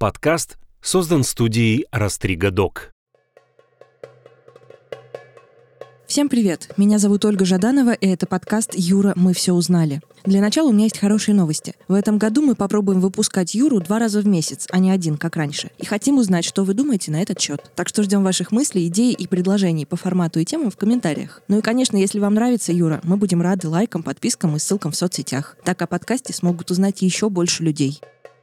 [0.00, 2.94] Подкаст создан студией Растрига Док.
[6.06, 6.72] Всем привет!
[6.78, 10.00] Меня зовут Ольга Жаданова, и это подкаст «Юра, мы все узнали».
[10.24, 11.74] Для начала у меня есть хорошие новости.
[11.86, 15.36] В этом году мы попробуем выпускать Юру два раза в месяц, а не один, как
[15.36, 15.70] раньше.
[15.76, 17.70] И хотим узнать, что вы думаете на этот счет.
[17.76, 21.42] Так что ждем ваших мыслей, идей и предложений по формату и темам в комментариях.
[21.48, 24.96] Ну и, конечно, если вам нравится Юра, мы будем рады лайкам, подпискам и ссылкам в
[24.96, 25.58] соцсетях.
[25.62, 28.00] Так о подкасте смогут узнать еще больше людей.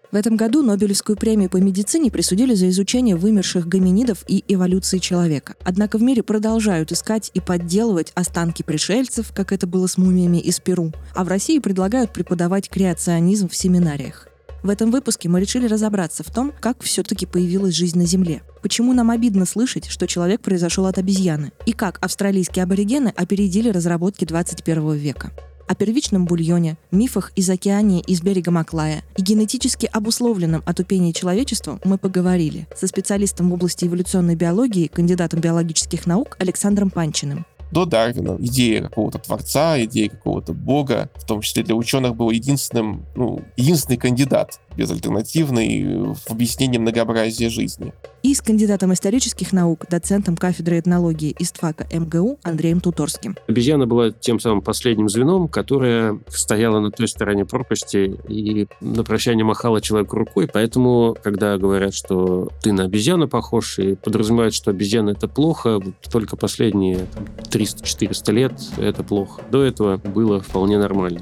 [0.09, 5.55] В этом году Нобелевскую премию по медицине присудили за изучение вымерших гоминидов и эволюции человека.
[5.65, 10.61] Однако в мире продолжают искать и подделывать останки пришельцев, как это было с мумиями из
[10.61, 10.93] Перу.
[11.13, 14.29] А в России предлагают преподавать креационизм в семинариях.
[14.63, 18.43] В этом выпуске мы решили разобраться в том, как все-таки появилась жизнь на Земле.
[18.61, 21.51] Почему нам обидно слышать, что человек произошел от обезьяны?
[21.65, 25.31] И как австралийские аборигены опередили разработки 21 века
[25.67, 31.97] о первичном бульоне, мифах из океании из берега Маклая и генетически обусловленном отупении человечества мы
[31.97, 37.45] поговорили со специалистом в области эволюционной биологии, кандидатом биологических наук Александром Панчиным.
[37.71, 43.05] До Дарвина идея какого-то творца, идея какого-то бога, в том числе для ученых был единственным,
[43.15, 47.93] ну, единственный кандидат безальтернативный в объяснении многообразия жизни.
[48.23, 53.35] И с кандидатом исторических наук, доцентом кафедры этнологии ИСТФАКа МГУ Андреем Туторским.
[53.47, 59.45] Обезьяна была тем самым последним звеном, которое стояло на той стороне пропасти и на прощание
[59.45, 60.49] махала человеку рукой.
[60.51, 65.81] Поэтому, когда говорят, что ты на обезьяну похож, и подразумевают, что обезьяна— это плохо,
[66.11, 67.07] только последние
[67.49, 69.41] 300-400 лет это плохо.
[69.51, 71.21] До этого было вполне нормально.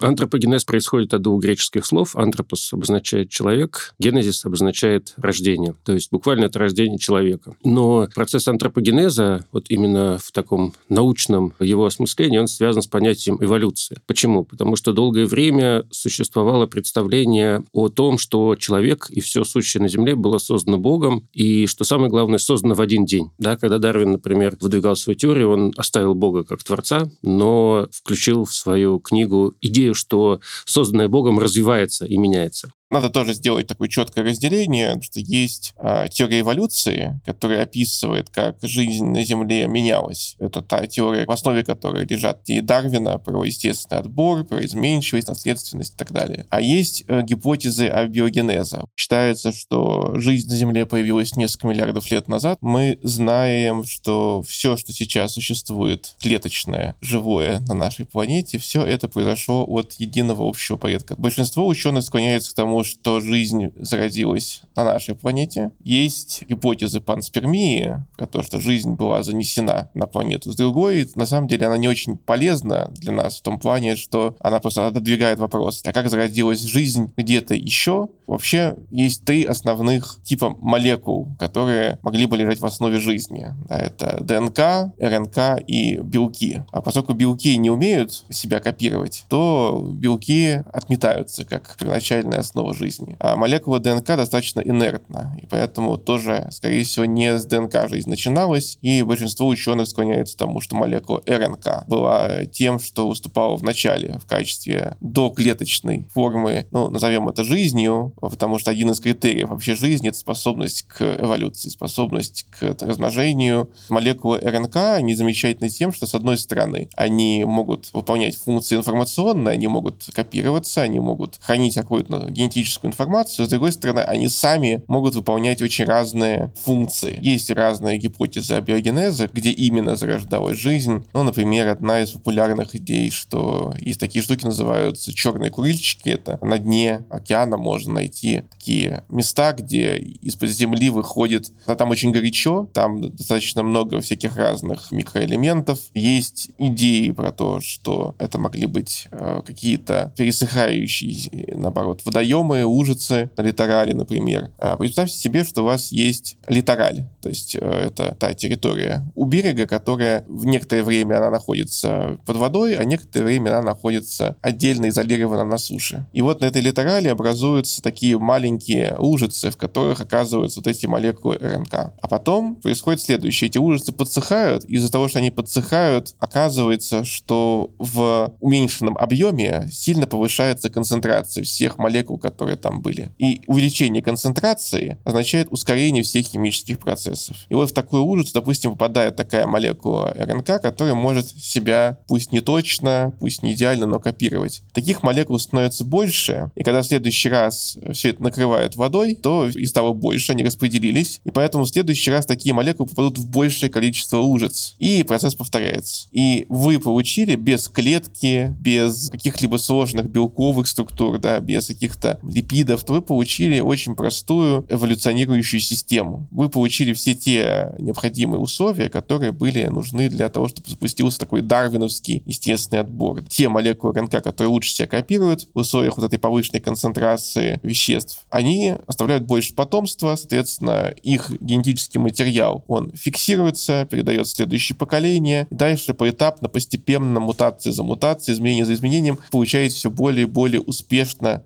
[0.00, 2.16] Антропогенез происходит от двух греческих слов.
[2.16, 5.74] Антропос обозначает человек, генезис обозначает рождение.
[5.84, 7.54] То есть буквально это рождение человека.
[7.64, 13.98] Но процесс антропогенеза, вот именно в таком научном его осмыслении, он связан с понятием эволюции.
[14.06, 14.44] Почему?
[14.44, 20.14] Потому что долгое время существовало представление о том, что человек и все сущее на Земле
[20.14, 23.30] было создано Богом, и, что самое главное, создано в один день.
[23.38, 28.54] Да, когда Дарвин, например, выдвигал свою теорию, он оставил Бога как Творца, но включил в
[28.54, 32.72] свою книгу идею идею, что созданное Богом развивается и меняется.
[32.90, 39.06] Надо тоже сделать такое четкое разделение, что есть э, теория эволюции, которая описывает, как жизнь
[39.06, 40.34] на Земле менялась.
[40.40, 45.94] Это та теория, в основе которой лежат идеи Дарвина про естественный отбор, про изменчивость, наследственность
[45.94, 46.46] и так далее.
[46.50, 48.80] А есть э, гипотезы о биогенезе.
[48.96, 52.58] Считается, что жизнь на Земле появилась несколько миллиардов лет назад.
[52.60, 59.64] Мы знаем, что все, что сейчас существует, клеточное, живое на нашей планете, все это произошло
[59.64, 61.14] от единого общего порядка.
[61.16, 65.70] Большинство ученых склоняются к тому, что жизнь зародилась на нашей планете.
[65.82, 71.08] Есть гипотезы панспермии, про то, что жизнь была занесена на планету с другой.
[71.14, 74.86] На самом деле она не очень полезна для нас в том плане, что она просто
[74.86, 78.08] отодвигает вопрос, а как зародилась жизнь где-то еще?
[78.26, 83.48] Вообще есть три основных типа молекул, которые могли бы лежать в основе жизни.
[83.68, 86.62] Это ДНК, РНК и белки.
[86.70, 93.16] А поскольку белки не умеют себя копировать, то белки отметаются как первоначальная основа молекула жизни.
[93.18, 98.78] А молекула ДНК достаточно инертна, и поэтому тоже, скорее всего, не с ДНК жизнь начиналась,
[98.82, 104.18] и большинство ученых склоняются к тому, что молекула РНК была тем, что выступала в начале
[104.18, 110.08] в качестве доклеточной формы, ну, назовем это жизнью, потому что один из критериев вообще жизни—
[110.10, 113.70] это способность к эволюции, способность к размножению.
[113.88, 119.68] Молекулы РНК, они замечательны тем, что, с одной стороны, они могут выполнять функции информационные, они
[119.68, 125.14] могут копироваться, они могут хранить какую-то генетическую статистическую информацию, с другой стороны, они сами могут
[125.14, 127.18] выполнять очень разные функции.
[127.20, 131.04] Есть разные гипотезы о биогенезе, где именно зарождалась жизнь.
[131.12, 136.10] Ну, например, одна из популярных идей, что есть такие штуки, называются черные курильщики.
[136.10, 141.52] Это на дне океана можно найти такие места, где из-под земли выходит...
[141.66, 145.78] А там очень горячо, там достаточно много всяких разных микроэлементов.
[145.94, 153.30] Есть идеи про то, что это могли быть э, какие-то пересыхающие, наоборот, водоемы, водоемы, ужицы
[153.36, 154.50] на например.
[154.58, 159.24] А представьте себе, что у вас есть литораль, то есть э, это та территория у
[159.24, 164.88] берега, которая в некоторое время она находится под водой, а некоторое время она находится отдельно
[164.88, 166.06] изолирована на суше.
[166.12, 171.36] И вот на этой литорале образуются такие маленькие ужицы, в которых оказываются вот эти молекулы
[171.36, 171.74] РНК.
[172.00, 173.48] А потом происходит следующее.
[173.48, 180.70] Эти ужицы подсыхают, из-за того, что они подсыхают, оказывается, что в уменьшенном объеме сильно повышается
[180.70, 183.10] концентрация всех молекул, которые которые там были.
[183.18, 187.36] И увеличение концентрации означает ускорение всех химических процессов.
[187.50, 192.40] И вот в такой ужас, допустим, попадает такая молекула РНК, которая может себя, пусть не
[192.40, 194.62] точно, пусть не идеально, но копировать.
[194.72, 199.66] Таких молекул становится больше, и когда в следующий раз все это накрывает водой, то и
[199.66, 204.16] стало больше, они распределились, и поэтому в следующий раз такие молекулы попадут в большее количество
[204.16, 206.08] лужиц, и процесс повторяется.
[206.10, 212.94] И вы получили без клетки, без каких-либо сложных белковых структур, да, без каких-то липидов, то
[212.94, 216.28] вы получили очень простую эволюционирующую систему.
[216.30, 222.22] Вы получили все те необходимые условия, которые были нужны для того, чтобы запустился такой дарвиновский
[222.26, 223.22] естественный отбор.
[223.24, 228.74] Те молекулы РНК, которые лучше себя копируют в условиях вот этой повышенной концентрации веществ, они
[228.86, 236.48] оставляют больше потомства, соответственно, их генетический материал, он фиксируется, передает в следующее поколение, дальше поэтапно,
[236.48, 241.42] постепенно, мутация за мутацией, изменение за изменением, получается все более и более успешно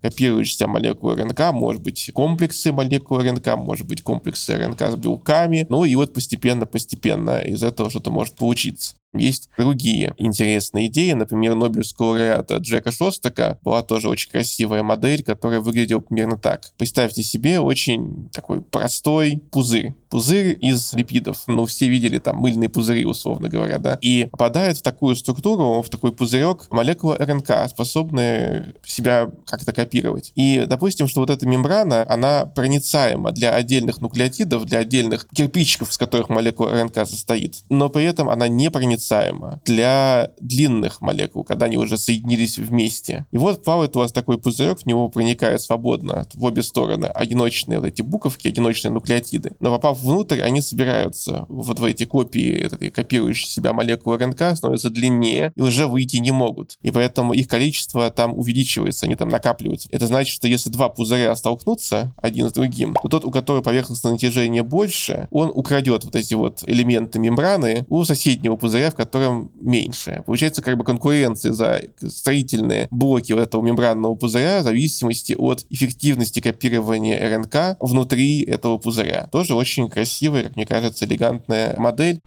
[0.65, 5.85] копирующаяся молекулы РНК, может быть, комплексы молекул РНК, может быть, комплексы РНК с белками, ну
[5.85, 8.97] и вот постепенно-постепенно из этого что-то может получиться.
[9.15, 11.13] Есть другие интересные идеи.
[11.13, 16.73] Например, Нобелевского лауреата Джека Шостака была тоже очень красивая модель, которая выглядела примерно так.
[16.77, 19.95] Представьте себе очень такой простой пузырь.
[20.11, 21.43] Пузырь из липидов.
[21.47, 23.99] Ну, все видели там мыльные пузыри, условно говоря, да.
[24.01, 30.33] И попадает в такую структуру, в такой пузырек молекула РНК, способная себя как-то копировать.
[30.35, 35.99] И, допустим, что вот эта мембрана, она проницаема для отдельных нуклеотидов, для отдельных кирпичиков, из
[35.99, 37.65] которых молекула РНК состоит.
[37.69, 43.27] Но при этом она не проницаема непроницаемо для длинных молекул, когда они уже соединились вместе.
[43.33, 47.81] И вот плавает у вас такой пузырек, в него проникают свободно в обе стороны одиночные
[47.81, 49.53] вот эти буковки, одиночные нуклеотиды.
[49.61, 54.91] Но попав внутрь, они собираются вот в эти копии, этой копирующей себя молекулы РНК, становятся
[54.91, 56.79] длиннее и уже выйти не могут.
[56.83, 59.89] И поэтому их количество там увеличивается, они там накапливаются.
[59.91, 64.13] Это значит, что если два пузыря столкнутся один с другим, то тот, у которого поверхностное
[64.13, 70.23] натяжение больше, он украдет вот эти вот элементы мембраны у соседнего пузыря, в котором меньше.
[70.25, 76.41] Получается как бы конкуренция за строительные блоки вот этого мембранного пузыря в зависимости от эффективности
[76.41, 79.29] копирования РНК внутри этого пузыря.
[79.31, 82.21] Тоже очень красивая, как мне кажется, элегантная модель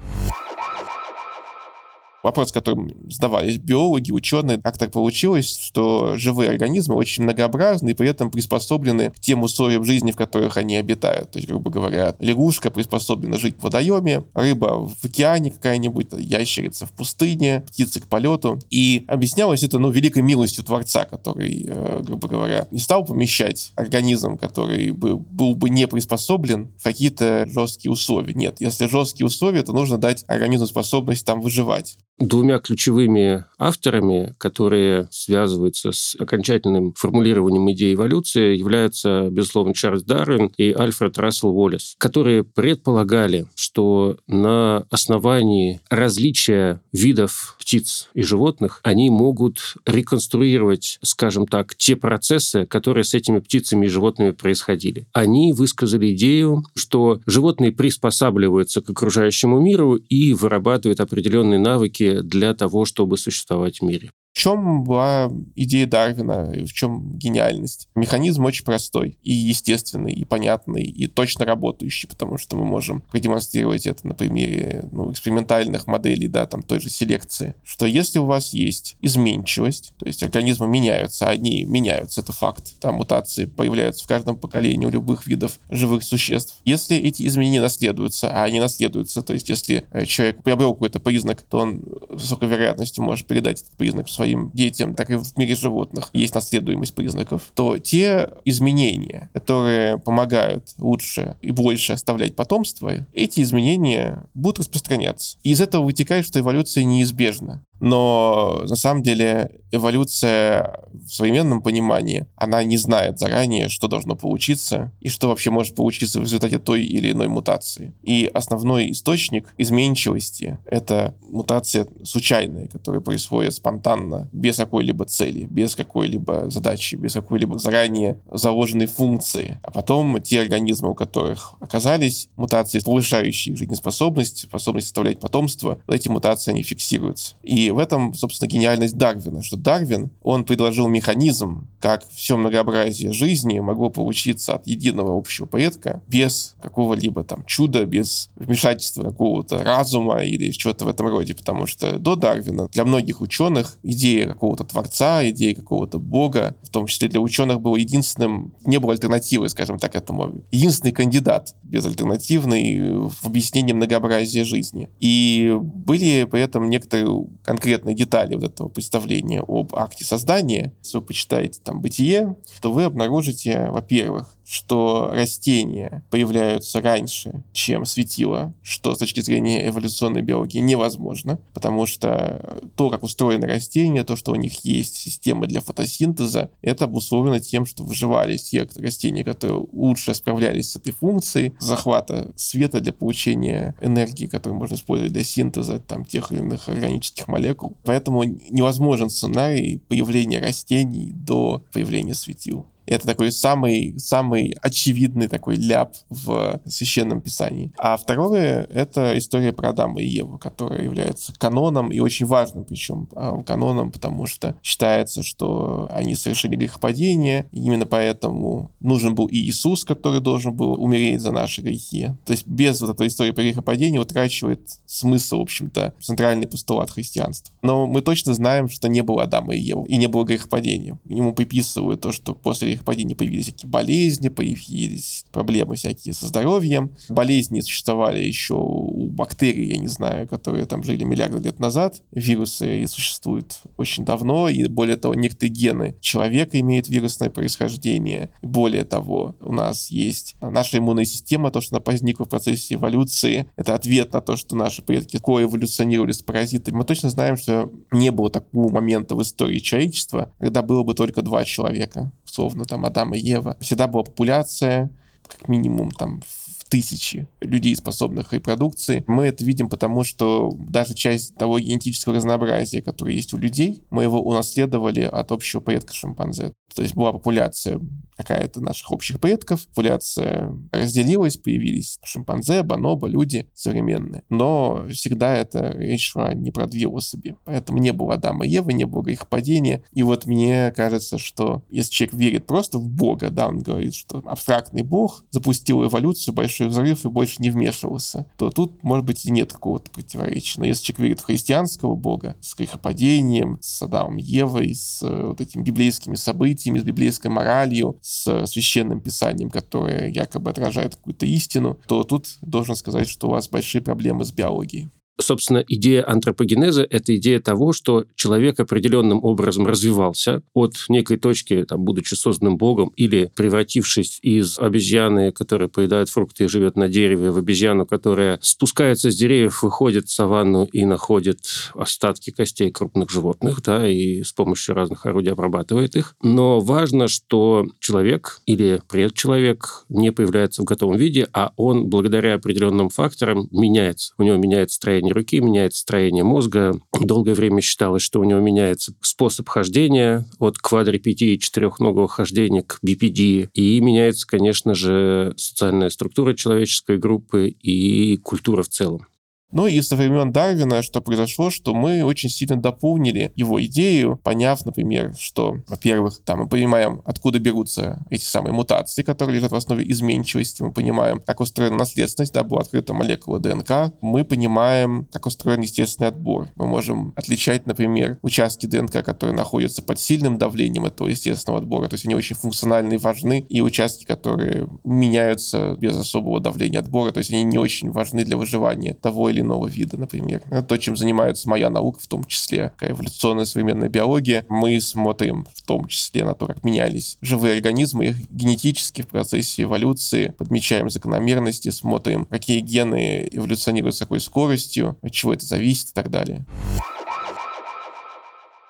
[2.27, 8.09] вопрос, которым задавались биологи, ученые, как так получилось, что живые организмы очень многообразны и при
[8.09, 11.31] этом приспособлены к тем условиям жизни, в которых они обитают.
[11.31, 16.91] То есть, грубо говоря, лягушка приспособлена жить в водоеме, рыба в океане какая-нибудь, ящерица в
[16.91, 18.59] пустыне, птица к полету.
[18.69, 24.37] И объяснялось это, ну, великой милостью Творца, который, э, грубо говоря, не стал помещать организм,
[24.37, 28.33] который бы, был бы не приспособлен в какие-то жесткие условия.
[28.33, 35.07] Нет, если жесткие условия, то нужно дать организму способность там выживать двумя ключевыми авторами, которые
[35.11, 42.43] связываются с окончательным формулированием идеи эволюции, являются, безусловно, Чарльз Дарвин и Альфред Рассел Уоллес, которые
[42.43, 51.95] предполагали, что на основании различия видов птиц и животных они могут реконструировать, скажем так, те
[51.95, 55.05] процессы, которые с этими птицами и животными происходили.
[55.13, 62.85] Они высказали идею, что животные приспосабливаются к окружающему миру и вырабатывают определенные навыки для того,
[62.85, 64.11] чтобы существовать в мире.
[64.37, 67.89] В чем была идея Дарвина, в чем гениальность?
[67.95, 73.87] Механизм очень простой и естественный, и понятный, и точно работающий, потому что мы можем продемонстрировать
[73.87, 78.53] это на примере ну, экспериментальных моделей, да, там той же селекции, что если у вас
[78.53, 84.37] есть изменчивость, то есть организмы меняются, они меняются, это факт, там мутации появляются в каждом
[84.37, 86.61] поколении у любых видов живых существ.
[86.63, 91.41] Если эти изменения наследуются, а они наследуются, то есть если э, человек приобрел какой-то признак,
[91.41, 95.37] то он с высокой вероятностью может передать этот признак своим своим детям, так и в
[95.37, 102.91] мире животных есть наследуемость признаков, то те изменения, которые помогают лучше и больше оставлять потомство,
[103.13, 105.37] эти изменения будут распространяться.
[105.43, 107.63] И из этого вытекает, что эволюция неизбежна.
[107.79, 114.91] Но на самом деле эволюция в современном понимании, она не знает заранее, что должно получиться
[114.99, 117.93] и что вообще может получиться в результате той или иной мутации.
[118.01, 126.49] И основной источник изменчивости— это мутация случайная, которая происходит спонтанно, без какой-либо цели, без какой-либо
[126.49, 129.59] задачи, без какой-либо заранее заложенной функции.
[129.63, 136.51] А потом те организмы, у которых оказались мутации, повышающие жизнеспособность, способность составлять потомство, эти мутации,
[136.51, 137.35] они фиксируются.
[137.43, 143.59] И в этом, собственно, гениальность Дарвина, что Дарвин, он предложил механизм, как все многообразие жизни
[143.59, 150.51] могло получиться от единого общего предка без какого-либо там чуда, без вмешательства какого-то разума или
[150.51, 151.33] чего-то в этом роде.
[151.33, 156.69] Потому что до Дарвина для многих ученых идея идея какого-то творца, идея какого-то бога, в
[156.69, 160.41] том числе для ученых, был единственным, не было альтернативы, скажем так, этому.
[160.51, 164.89] Единственный кандидат безальтернативный в объяснении многообразия жизни.
[164.99, 170.73] И были при этом некоторые конкретные детали вот этого представления об акте создания.
[170.83, 178.53] Если вы почитаете там «Бытие», то вы обнаружите, во-первых, что растения появляются раньше, чем светило,
[178.63, 184.31] что с точки зрения эволюционной биологии невозможно, потому что то, как устроены растения, то, что
[184.31, 190.13] у них есть системы для фотосинтеза, это обусловлено тем, что выживали те растения, которые лучше
[190.13, 196.05] справлялись с этой функцией захвата света для получения энергии, которую можно использовать для синтеза там,
[196.05, 197.75] тех или иных органических молекул.
[197.83, 202.65] Поэтому невозможен сценарий появления растений до появления светил.
[202.87, 207.71] Это такой самый, самый очевидный такой ляп в Священном Писании.
[207.77, 213.09] А второе— это история про Адама и Еву, которая является каноном и очень важным причем
[213.13, 219.37] а, каноном, потому что считается, что они совершили грехопадение, и именно поэтому нужен был и
[219.37, 222.09] Иисус, который должен был умереть за наши грехи.
[222.25, 227.53] То есть без вот этой истории про грехопадение утрачивает смысл, в общем-то, центральный постулат христианства.
[227.61, 230.97] Но мы точно знаем, что не было Адама и Евы, и не было грехопадения.
[231.05, 236.91] Ему приписывают то, что после падения появились всякие болезни, появились проблемы всякие со здоровьем.
[237.09, 242.01] Болезни существовали еще у бактерий, я не знаю, которые там жили миллиарды лет назад.
[242.11, 248.29] Вирусы существуют очень давно, и более того, некоторые гены человека имеют вирусное происхождение.
[248.41, 253.49] Более того, у нас есть наша иммунная система, то, что она возникла в процессе эволюции.
[253.55, 256.77] Это ответ на то, что наши предки коэволюционировали с паразитами.
[256.77, 261.21] Мы точно знаем, что не было такого момента в истории человечества, когда было бы только
[261.21, 263.57] два человека, условно, там Адам и Ева.
[263.59, 264.89] Всегда была популяция,
[265.27, 266.21] как минимум там
[266.69, 269.03] тысячи людей, способных к репродукции.
[269.07, 274.03] Мы это видим потому, что даже часть того генетического разнообразия, которое есть у людей, мы
[274.03, 276.53] его унаследовали от общего предка шимпанзе.
[276.75, 277.79] То есть была популяция
[278.17, 284.23] какая-то наших общих предков, популяция разделилась, появились шимпанзе, бонобо, люди современные.
[284.29, 287.35] Но всегда это речь шла не про две особи.
[287.45, 289.83] Поэтому не было Адама и Евы, не было их падения.
[289.93, 294.23] И вот мне кажется, что если человек верит просто в Бога, да, он говорит, что
[294.25, 299.31] абстрактный Бог запустил эволюцию, большой взрыв и больше не вмешивался, то тут, может быть, и
[299.31, 300.59] нет какого-то противоречия.
[300.59, 305.41] Но если человек верит в христианского Бога с грехопадением, с Адамом Евой, с э, вот
[305.41, 312.03] этими библейскими событиями, с библейской моралью, с священным писанием, которое якобы отражает какую-то истину, то
[312.03, 314.89] тут должен сказать, что у вас большие проблемы с биологией.
[315.19, 321.83] Собственно, идея антропогенеза— это идея того, что человек определенным образом развивался от некой точки, там,
[321.83, 327.37] будучи созданным Богом, или превратившись из обезьяны, которая поедает фрукты и живет на дереве, в
[327.37, 331.39] обезьяну, которая спускается с деревьев, выходит в саванну и находит
[331.73, 336.15] остатки костей крупных животных, да, и с помощью разных орудий обрабатывает их.
[336.21, 342.89] Но важно, что человек или предчеловек не появляется в готовом виде, а он благодаря определенным
[342.89, 344.13] факторам меняется.
[344.17, 346.79] У него меняется строение строение руки, меняется строение мозга.
[346.99, 353.49] Долгое время считалось, что у него меняется способ хождения от квадрипедии, четырехногого хождения к бипедии.
[353.53, 359.07] И меняется, конечно же, социальная структура человеческой группы и культура в целом.
[359.51, 364.65] Ну и со времен Дарвина что произошло, что мы очень сильно дополнили его идею, поняв,
[364.65, 369.89] например, что, во-первых, там мы понимаем, откуда берутся эти самые мутации, которые лежат в основе
[369.89, 375.61] изменчивости, мы понимаем, как устроена наследственность, да, была открыта молекула ДНК, мы понимаем, как устроен
[375.61, 376.49] естественный отбор.
[376.55, 381.93] Мы можем отличать, например, участки ДНК, которые находятся под сильным давлением этого естественного отбора, то
[381.93, 387.19] есть они очень функциональны и важны, и участки, которые меняются без особого давления отбора, то
[387.19, 390.41] есть они не очень важны для выживания того или или иного вида, например.
[390.67, 394.45] То, чем занимается моя наука, в том числе эволюционная современная биология.
[394.49, 400.33] Мы смотрим в том числе на то, как менялись живые организмы генетически в процессе эволюции,
[400.37, 406.09] подмечаем закономерности, смотрим, какие гены эволюционируют с какой скоростью, от чего это зависит и так
[406.09, 406.45] далее.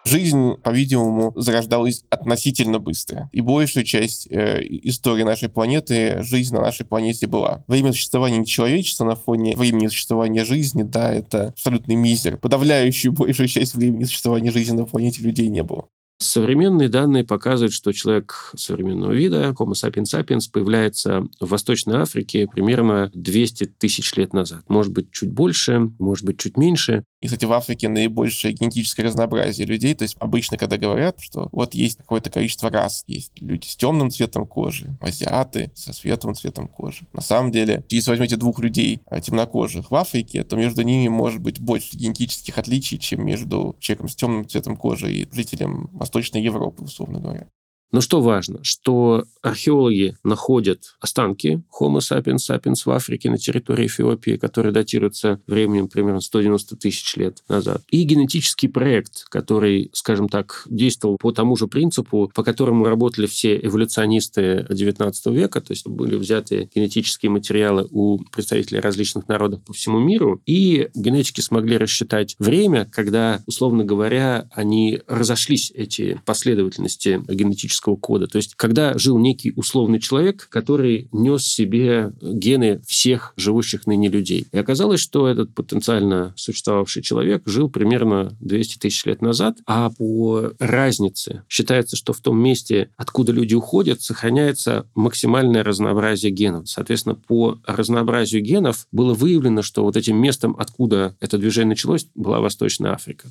[0.07, 3.29] Жизнь, по-видимому, зарождалась относительно быстро.
[3.33, 7.65] И большую часть э, истории нашей планеты жизнь на нашей планете была.
[7.67, 12.37] Время существования человечества на фоне времени существования жизни, да, это абсолютный мизер.
[12.37, 15.89] Подавляющую большую часть времени существования жизни на планете людей не было.
[16.19, 23.11] Современные данные показывают, что человек современного вида, Homo sapiens sapiens, появляется в Восточной Африке примерно
[23.13, 24.63] 200 тысяч лет назад.
[24.67, 27.03] Может быть, чуть больше, может быть, чуть меньше.
[27.21, 29.95] И, кстати, в Африке наибольшее генетическое разнообразие людей.
[29.95, 34.11] То есть обычно, когда говорят, что вот есть какое-то количество рас, есть люди с темным
[34.11, 37.07] цветом кожи, азиаты со светлым цветом кожи.
[37.13, 41.41] На самом деле, если возьмете двух людей а, темнокожих в Африке, то между ними может
[41.41, 46.83] быть больше генетических отличий, чем между человеком с темным цветом кожи и жителем Восточной Европы,
[46.83, 47.47] условно говоря.
[47.91, 54.37] Но что важно, что археологи находят останки Homo sapiens sapiens в Африке на территории Эфиопии,
[54.37, 57.81] которые датируются временем примерно 190 тысяч лет назад.
[57.89, 63.57] И генетический проект, который, скажем так, действовал по тому же принципу, по которому работали все
[63.57, 69.99] эволюционисты XIX века, то есть были взяты генетические материалы у представителей различных народов по всему
[69.99, 77.95] миру, и генетики смогли рассчитать время, когда, условно говоря, они разошлись, эти последовательности генетических генетического
[77.95, 78.27] кода.
[78.27, 84.47] То есть, когда жил некий условный человек, который нес себе гены всех живущих ныне людей.
[84.51, 90.51] И оказалось, что этот потенциально существовавший человек жил примерно 200 тысяч лет назад, а по
[90.59, 96.69] разнице считается, что в том месте, откуда люди уходят, сохраняется максимальное разнообразие генов.
[96.69, 102.39] Соответственно, по разнообразию генов было выявлено, что вот этим местом, откуда это движение началось, была
[102.39, 103.29] Восточная Африка.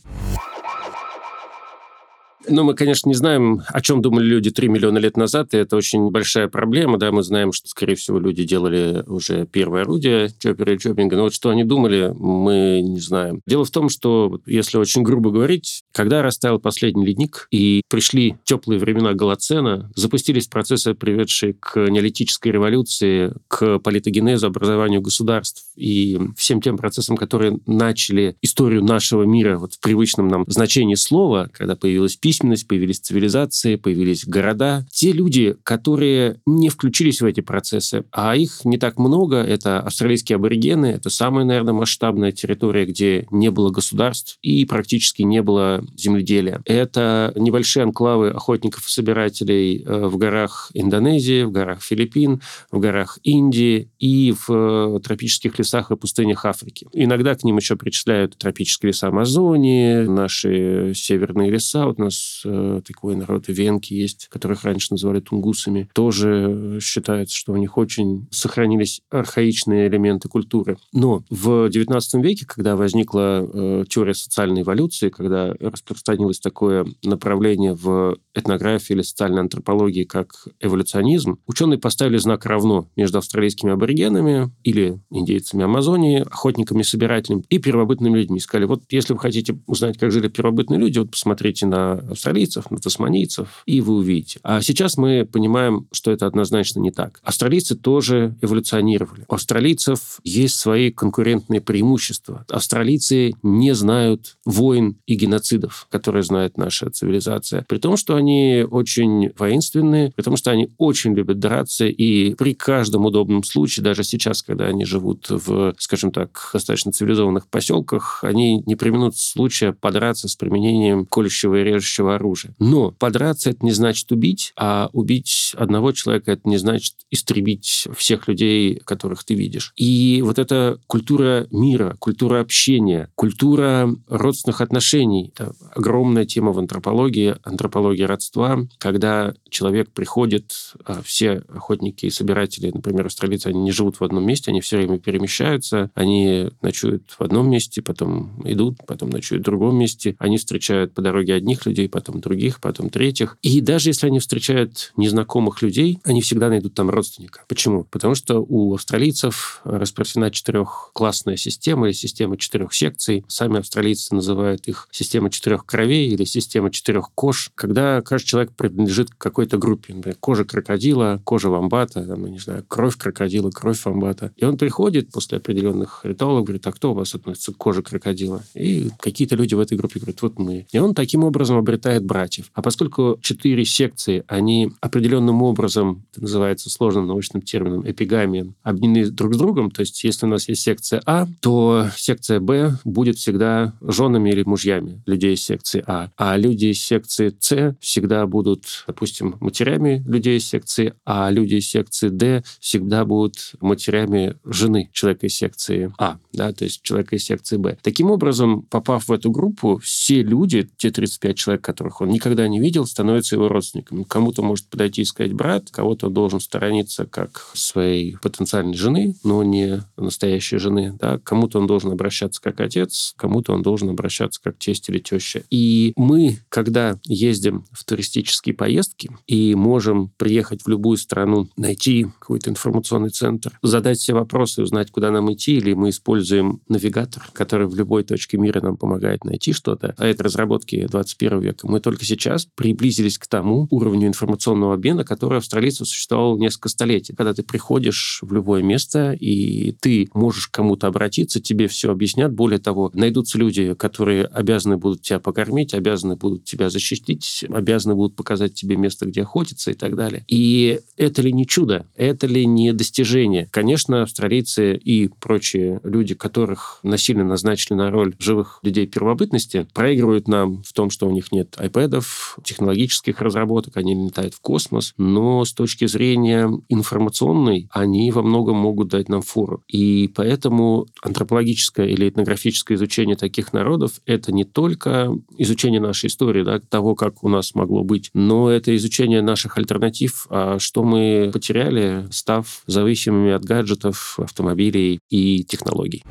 [2.48, 5.76] Ну, мы, конечно, не знаем, о чем думали люди 3 миллиона лет назад, и это
[5.76, 10.74] очень большая проблема, да, мы знаем, что, скорее всего, люди делали уже первое орудие Чоппера
[10.74, 13.40] и Чоппинга, но вот что они думали, мы не знаем.
[13.46, 18.78] Дело в том, что, если очень грубо говорить, когда растаял последний ледник и пришли теплые
[18.78, 26.76] времена Голоцена, запустились процессы, приведшие к неолитической революции, к политогенезу, образованию государств и всем тем
[26.76, 32.35] процессам, которые начали историю нашего мира вот в привычном нам значении слова, когда появилась письма,
[32.36, 34.86] письменность, появились цивилизации, появились города.
[34.90, 40.36] Те люди, которые не включились в эти процессы, а их не так много, это австралийские
[40.36, 46.60] аборигены, это самая, наверное, масштабная территория, где не было государств и практически не было земледелия.
[46.66, 53.18] Это небольшие анклавы охотников и собирателей э, в горах Индонезии, в горах Филиппин, в горах
[53.22, 56.86] Индии и в э, тропических лесах и пустынях Африки.
[56.92, 61.86] Иногда к ним еще причисляют тропические леса Амазонии, наши северные леса.
[61.86, 65.88] Вот у нас э, такой народ, венки есть, которых раньше называли тунгусами.
[65.92, 70.76] Тоже считается, что у них очень сохранились архаичные элементы культуры.
[70.92, 78.18] Но в XIX веке, когда возникла э, теория социальной эволюции, когда распространилось такое направление в
[78.34, 85.64] этнографии или социальной антропологии, как эволюционизм, ученые поставили знак равно между австралийскими аборигенами или индейцами
[85.64, 88.40] Амазонии, охотниками, собирателями и первобытными людьми.
[88.40, 92.78] Сказали, вот если вы хотите узнать, как жили первобытные люди, вот посмотрите на австралийцев, на
[92.78, 94.40] тасманийцев, и вы увидите.
[94.42, 97.20] А сейчас мы понимаем, что это однозначно не так.
[97.22, 99.24] Австралийцы тоже эволюционировали.
[99.28, 102.44] У австралийцев есть свои конкурентные преимущества.
[102.48, 107.64] Австралийцы не знают войн и геноцидов, которые знает наша цивилизация.
[107.68, 112.54] При том, что они очень воинственные, при том, что они очень любят драться, и при
[112.54, 118.62] каждом удобном случае, даже сейчас, когда они живут в, скажем так, достаточно цивилизованных поселках, они
[118.66, 122.54] не применут случая подраться с применением колющего и режущего настоящего оружия.
[122.58, 128.28] Но подраться это не значит убить, а убить одного человека это не значит истребить всех
[128.28, 129.72] людей, которых ты видишь.
[129.76, 137.36] И вот эта культура мира, культура общения, культура родственных отношений, это огромная тема в антропологии,
[137.42, 143.96] антропологии родства, когда человек приходит, а все охотники и собиратели, например, австралийцы, они не живут
[144.00, 149.10] в одном месте, они все время перемещаются, они ночуют в одном месте, потом идут, потом
[149.10, 153.36] ночуют в другом месте, они встречают по дороге одних людей, потом других, потом третьих.
[153.42, 157.44] И даже если они встречают незнакомых людей, они всегда найдут там родственника.
[157.48, 157.84] Почему?
[157.84, 163.24] Потому что у австралийцев распространена четырехклассная система или система четырех секций.
[163.28, 169.10] Сами австралийцы называют их система четырех кровей или система четырех кож, когда каждый человек принадлежит
[169.10, 169.94] к какой-то группе.
[169.94, 174.32] Например, кожа крокодила, кожа вамбата, там, не знаю, кровь крокодила, кровь вамбата.
[174.36, 178.42] И он приходит после определенных ритуалов, говорит, а кто у вас относится к коже крокодила?
[178.54, 180.66] И какие-то люди в этой группе говорят, вот мы.
[180.72, 182.50] И он таким образом обретает обретает братьев.
[182.54, 189.34] А поскольку четыре секции, они определенным образом, это называется сложным научным термином, эпигамием, объединены друг
[189.34, 193.74] с другом, то есть если у нас есть секция А, то секция Б будет всегда
[193.80, 199.36] женами или мужьями людей из секции А, а люди из секции С всегда будут, допустим,
[199.40, 205.34] матерями людей из секции А, люди из секции Д всегда будут матерями жены человека из
[205.34, 207.76] секции А, да, то есть человека из секции Б.
[207.82, 212.60] Таким образом, попав в эту группу, все люди, те 35 человек, которых он никогда не
[212.60, 214.04] видел, становятся его родственниками.
[214.04, 219.82] Кому-то может подойти и сказать брат, кого-то должен сторониться как своей потенциальной жены, но не
[219.96, 220.96] настоящей жены.
[221.00, 221.18] Да?
[221.18, 225.42] Кому-то он должен обращаться как отец, кому-то он должен обращаться как тесть или теща.
[225.50, 232.50] И мы, когда ездим в туристические поездки и можем приехать в любую страну, найти какой-то
[232.50, 237.74] информационный центр, задать все вопросы, узнать, куда нам идти, или мы используем навигатор, который в
[237.74, 242.46] любой точке мира нам помогает найти что-то, а это разработки 21 века, мы только сейчас
[242.54, 247.14] приблизились к тому уровню информационного обмена, который австралийцев существовал несколько столетий.
[247.14, 252.32] Когда ты приходишь в любое место, и ты можешь кому-то обратиться, тебе все объяснят.
[252.32, 258.16] Более того, найдутся люди, которые обязаны будут тебя покормить, обязаны будут тебя защитить, обязаны будут
[258.16, 260.24] показать тебе место, где охотиться и так далее.
[260.28, 261.86] И это ли не чудо?
[261.96, 263.48] Это ли не достижение?
[263.50, 270.62] Конечно, австралийцы и прочие люди, которых насильно назначили на роль живых людей первобытности, проигрывают нам
[270.62, 275.52] в том, что у них нет айпэдов, технологических разработок, они летают в космос, но с
[275.52, 279.62] точки зрения информационной они во многом могут дать нам фору.
[279.68, 286.60] И поэтому антропологическое или этнографическое изучение таких народов— это не только изучение нашей истории, да,
[286.60, 292.06] того, как у нас могло быть, но это изучение наших альтернатив, а что мы потеряли,
[292.10, 296.04] став зависимыми от гаджетов, автомобилей и технологий.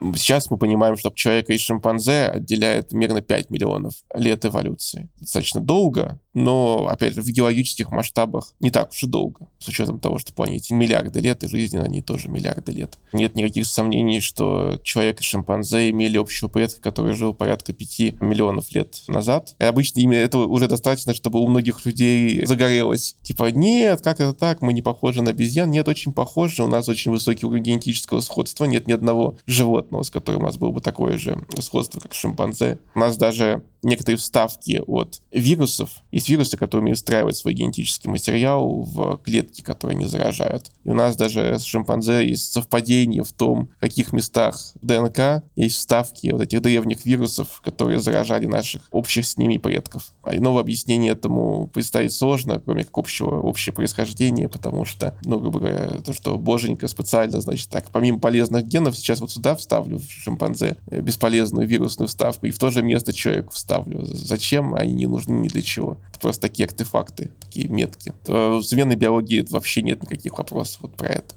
[0.00, 5.08] Сейчас мы понимаем, что человека и шимпанзе отделяет примерно 5 миллионов лет эволюции.
[5.18, 9.98] Достаточно долго, но, опять же, в геологических масштабах не так уж и долго, с учетом
[9.98, 12.98] того, что планете миллиарды лет, и жизни на ней тоже миллиарды лет.
[13.14, 18.70] Нет никаких сомнений, что человек и шимпанзе имели общего предка, который жил порядка 5 миллионов
[18.72, 19.54] лет назад.
[19.58, 23.16] И обычно именно этого уже достаточно, чтобы у многих людей загорелось.
[23.22, 25.70] Типа, нет, как это так, мы не похожи на обезьян.
[25.70, 30.10] Нет, очень похожи, у нас очень высокий уровень генетического сходства, нет ни одного животного, с
[30.10, 32.78] которым у нас было бы такое же сходство, как шимпанзе.
[32.94, 35.90] У нас даже некоторые вставки от вирусов.
[36.10, 40.70] Есть вирусы, которые умеют встраивать свой генетический материал в клетки, которые они заражают.
[40.84, 45.76] И у нас даже с шимпанзе есть совпадение в том, в каких местах ДНК есть
[45.76, 50.12] вставки вот этих древних вирусов, которые заражали наших общих с ними предков.
[50.22, 55.60] А иного объяснения этому представить сложно, кроме как общего, общее происхождение, потому что, ну, грубо
[55.60, 60.10] говоря, то, что боженька специально, значит, так, помимо полезных генов, сейчас вот сюда вставлю в
[60.10, 64.04] шимпанзе бесполезную вирусную вставку, и в то же место человек вставлю ставлю.
[64.04, 64.74] Зачем?
[64.74, 65.98] Они не нужны ни для чего.
[66.10, 68.12] Это просто такие артефакты, такие метки.
[68.26, 71.34] В современной биологии вообще нет никаких вопросов вот про это.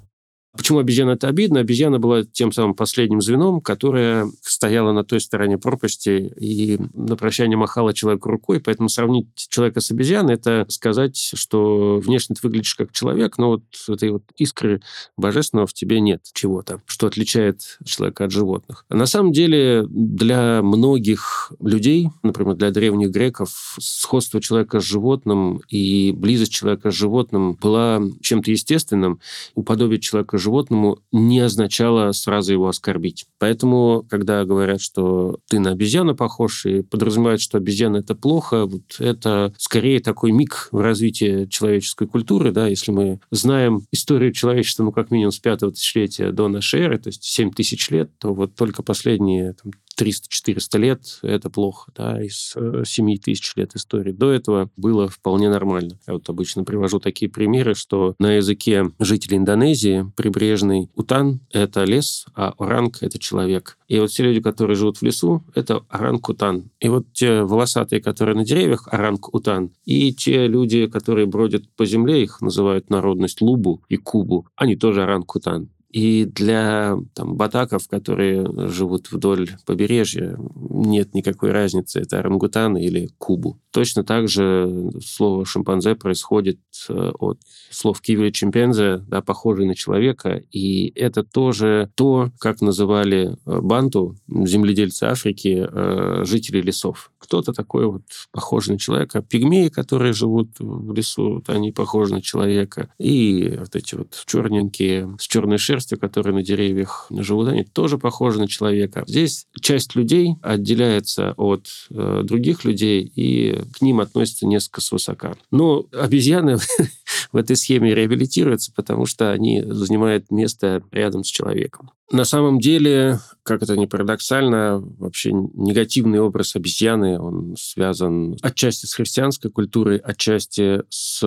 [0.56, 1.60] Почему обезьяна это обидно?
[1.60, 7.56] Обезьяна была тем самым последним звеном, которое стояло на той стороне пропасти и на прощание
[7.56, 8.60] махала человеку рукой.
[8.60, 13.62] Поэтому сравнить человека с обезьяной– это сказать, что внешне ты выглядишь как человек, но вот
[13.88, 14.82] этой вот искры
[15.16, 18.84] божественного в тебе нет чего-то, что отличает человека от животных.
[18.88, 26.10] На самом деле для многих людей, например, для древних греков, сходство человека с животным и
[26.10, 29.20] близость человека с животным была чем-то естественным.
[29.54, 33.26] Уподобить человека животному не означало сразу его оскорбить.
[33.38, 38.82] Поэтому, когда говорят, что ты на обезьяну похож, и подразумевают, что обезьяна это плохо, вот
[38.98, 44.92] это скорее такой миг в развитии человеческой культуры, да, если мы знаем историю человечества, ну,
[44.92, 48.54] как минимум с пятого тысячелетия до нашей эры, то есть 7 тысяч лет, то вот
[48.54, 54.12] только последние там, 300-400 лет– это плохо, да, из 7 э, тысяч лет истории.
[54.12, 55.98] До этого было вполне нормально.
[56.06, 62.26] Я вот обычно привожу такие примеры, что на языке жителей Индонезии прибрежный утан– это лес,
[62.34, 63.76] а оранг– это человек.
[63.88, 66.70] И вот все люди, которые живут в лесу, это оранг-утан.
[66.80, 72.22] И вот те волосатые, которые на деревьях, оранг-утан, и те люди, которые бродят по земле,
[72.22, 75.70] их называют народность лубу и кубу, они тоже оранг-утан.
[75.90, 83.60] И для там, батаков, которые живут вдоль побережья, нет никакой разницы, это орангутан или кубу.
[83.72, 87.38] Точно так же слово шимпанзе происходит э, от
[87.70, 94.16] слов кивили чимпензе, да, похожий на человека, и это тоже то, как называли э, банту,
[94.28, 97.12] земледельцы Африки, э, жители лесов.
[97.18, 99.22] Кто-то такой вот похожий на человека.
[99.22, 102.92] Пигмеи, которые живут в лесу, они похожи на человека.
[102.98, 108.38] И вот эти вот черненькие с черной шерстью, которые на деревьях живут, они тоже похожи
[108.38, 109.04] на человека.
[109.06, 115.34] Здесь часть людей отделяется от э, других людей, и к ним относятся несколько свысока.
[115.50, 116.58] Но обезьяны
[117.32, 121.90] в этой схеме реабилитируются, потому что они занимают место рядом с человеком.
[122.12, 128.94] На самом деле, как это ни парадоксально, вообще негативный образ обезьяны, он связан отчасти с
[128.94, 131.20] христианской культурой, отчасти с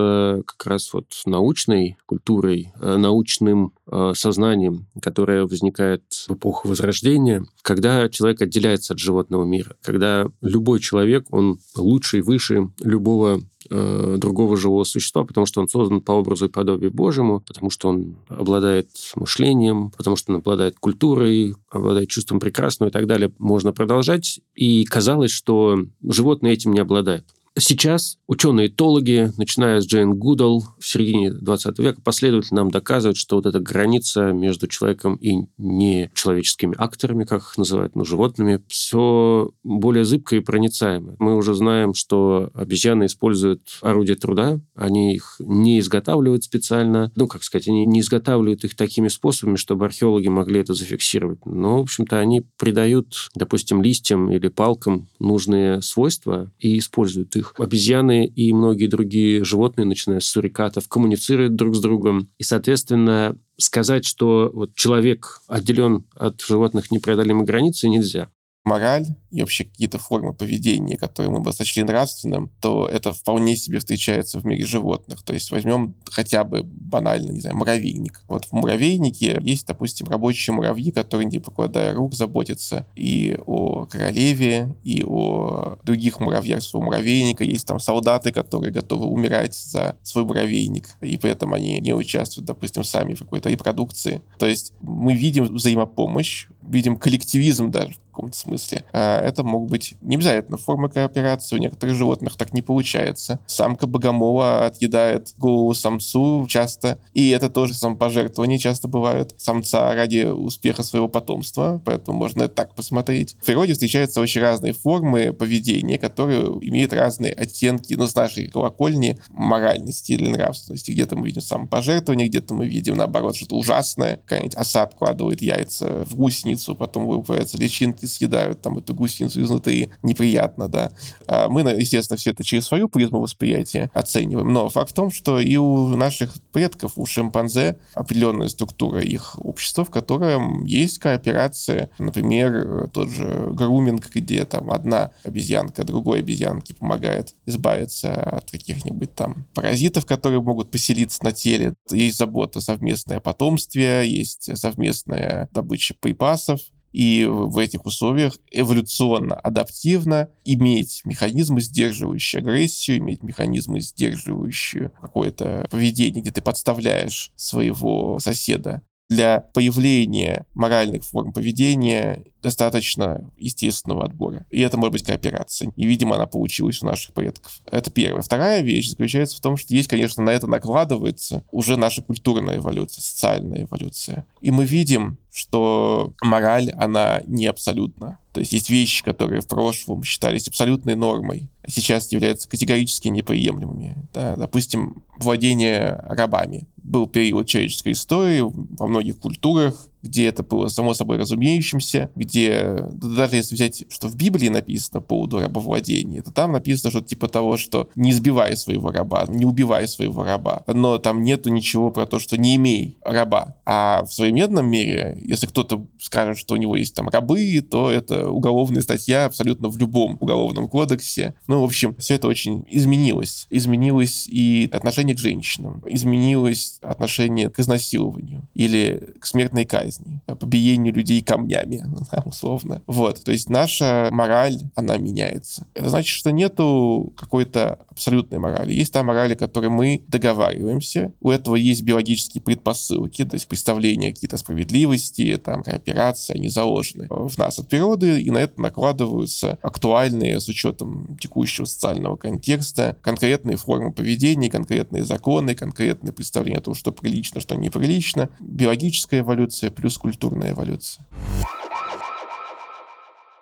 [0.46, 8.08] как раз вот научной культурой, э, научным э, сознанием, которое возникает в эпоху Возрождения, когда
[8.10, 14.56] человек отделяется от животного мира, когда любой человек, он лучше и выше любого э, другого
[14.56, 18.88] живого существа, потому что он создан по образу и подобию Божьему, потому что он обладает
[19.16, 23.32] мышлением, потому что он обладает культурой, обладает чувством прекрасного и так далее.
[23.38, 24.40] Можно продолжать.
[24.54, 27.24] И казалось, что животные этим не обладают.
[27.56, 33.46] Сейчас ученые-этологи, начиная с Джейн Гудал в середине 20 века, последовательно нам доказывают, что вот
[33.46, 40.40] эта граница между человеком и нечеловеческими акторами, как их называют, ну, животными, все более зыбкое
[40.40, 41.14] и проницаемое.
[41.20, 47.44] Мы уже знаем, что обезьяны используют орудия труда, они их не изготавливают специально, ну, как
[47.44, 51.46] сказать, они не изготавливают их такими способами, чтобы археологи могли это зафиксировать.
[51.46, 57.54] Но, в общем-то, они придают, допустим, листьям или палкам нужные свойства и используют их их.
[57.58, 62.28] Обезьяны и многие другие животные, начиная с сурикатов, коммуницируют друг с другом.
[62.38, 68.28] И, соответственно, сказать, что вот человек отделен от животных непреодолимой границы, нельзя
[68.64, 73.78] мораль и вообще какие-то формы поведения, которые мы бы сочли нравственным, то это вполне себе
[73.78, 75.22] встречается в мире животных.
[75.22, 78.22] То есть возьмем хотя бы банально, не знаю, муравейник.
[78.28, 84.74] Вот в муравейнике есть, допустим, рабочие муравьи, которые, не покладая рук, заботятся и о королеве,
[84.82, 87.44] и о других муравьях своего муравейника.
[87.44, 92.46] Есть там солдаты, которые готовы умирать за свой муравейник, и при этом они не участвуют,
[92.46, 94.22] допустим, сами в какой-то репродукции.
[94.38, 98.84] То есть мы видим взаимопомощь, видим коллективизм даже каком-то смысле.
[98.92, 101.56] А это могут быть не обязательно формы кооперации.
[101.56, 103.40] У некоторых животных так не получается.
[103.46, 110.82] Самка богомола отъедает голову самцу часто, и это тоже самопожертвование часто бывает самца ради успеха
[110.82, 113.36] своего потомства, поэтому можно так посмотреть.
[113.40, 119.18] В природе встречаются очень разные формы поведения, которые имеют разные оттенки, ну, с нашей колокольни,
[119.30, 120.92] моральности или нравственности.
[120.92, 124.16] Где-то мы видим самопожертвование, где-то мы видим, наоборот, что-то ужасное.
[124.16, 129.90] Какая-нибудь оса откладывает яйца в гусеницу, потом выпадаются личинки съедают там эту гусеницу изнутри.
[130.02, 130.92] Неприятно, да.
[131.26, 134.52] А мы, естественно, все это через свою призму восприятия оцениваем.
[134.52, 139.84] Но факт в том, что и у наших предков, у шимпанзе определенная структура их общества,
[139.84, 141.90] в котором есть кооперация.
[141.98, 149.46] Например, тот же груминг, где там одна обезьянка другой обезьянке помогает избавиться от каких-нибудь там
[149.54, 151.74] паразитов, которые могут поселиться на теле.
[151.90, 156.60] Есть забота совместное потомствие, есть совместная добыча припасов,
[156.94, 166.22] и в этих условиях эволюционно, адаптивно иметь механизмы, сдерживающие агрессию, иметь механизмы, сдерживающие какое-то поведение,
[166.22, 174.46] где ты подставляешь своего соседа для появления моральных форм поведения достаточно естественного отбора.
[174.50, 175.72] И это может быть кооперация.
[175.76, 177.60] И, видимо, она получилась у наших предков.
[177.70, 178.22] Это первое.
[178.22, 183.02] Вторая вещь заключается в том, что есть, конечно, на это накладывается уже наша культурная эволюция,
[183.02, 184.26] социальная эволюция.
[184.40, 188.18] И мы видим, что мораль, она не абсолютна.
[188.32, 193.96] То есть есть вещи, которые в прошлом считались абсолютной нормой, сейчас являются категорически неприемлемыми.
[194.12, 196.66] Да, допустим, владение рабами.
[196.76, 203.36] Был период человеческой истории во многих культурах, где это было само собой разумеющимся, где даже
[203.36, 207.56] если взять, что в Библии написано по поводу рабовладения, то там написано что-то типа того,
[207.56, 210.62] что не избивай своего раба, не убивай своего раба.
[210.66, 213.56] Но там нету ничего про то, что не имей раба.
[213.64, 218.28] А в современном мире, если кто-то скажет, что у него есть там рабы, то это
[218.28, 221.34] уголовная статья абсолютно в любом уголовном кодексе.
[221.46, 223.46] Ну, в общем, все это очень изменилось.
[223.48, 230.94] Изменилось и отношение к женщинам, изменилось отношение к изнасилованию или к смертной казни казни, побиению
[230.94, 231.84] людей камнями,
[232.24, 232.82] условно.
[232.86, 235.66] Вот, то есть наша мораль, она меняется.
[235.74, 238.72] Это значит, что нету какой-то абсолютной морали.
[238.72, 241.12] Есть та мораль, о которой мы договариваемся.
[241.20, 247.36] У этого есть биологические предпосылки, то есть представления какие-то справедливости, там, кооперации, они заложены в
[247.38, 253.92] нас от природы, и на это накладываются актуальные, с учетом текущего социального контекста, конкретные формы
[253.92, 258.28] поведения, конкретные законы, конкретные представления о том, что прилично, что неприлично.
[258.40, 261.04] Биологическая эволюция плюс культурная эволюция.